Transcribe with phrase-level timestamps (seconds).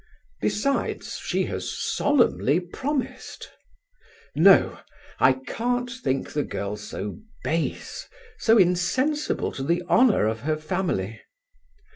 [0.41, 3.51] Besides, she has solemnly promised.
[4.35, 4.79] No
[5.19, 8.07] I can't think the girl so base
[8.39, 11.21] so insensible to the honour of her family.